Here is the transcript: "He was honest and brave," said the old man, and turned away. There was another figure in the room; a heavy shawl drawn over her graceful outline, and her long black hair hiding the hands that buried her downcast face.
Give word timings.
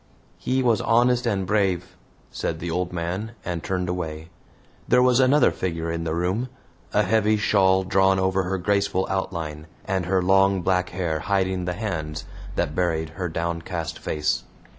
"He 0.39 0.63
was 0.63 0.81
honest 0.81 1.27
and 1.27 1.45
brave," 1.45 1.95
said 2.31 2.59
the 2.59 2.71
old 2.71 2.91
man, 2.91 3.33
and 3.45 3.61
turned 3.63 3.87
away. 3.87 4.29
There 4.87 5.03
was 5.03 5.19
another 5.19 5.51
figure 5.51 5.91
in 5.91 6.05
the 6.05 6.15
room; 6.15 6.49
a 6.91 7.03
heavy 7.03 7.37
shawl 7.37 7.83
drawn 7.83 8.17
over 8.17 8.41
her 8.41 8.57
graceful 8.57 9.05
outline, 9.11 9.67
and 9.85 10.07
her 10.07 10.23
long 10.23 10.63
black 10.63 10.89
hair 10.89 11.19
hiding 11.19 11.65
the 11.65 11.73
hands 11.73 12.25
that 12.55 12.73
buried 12.73 13.09
her 13.09 13.29
downcast 13.29 13.99
face. 13.99 14.41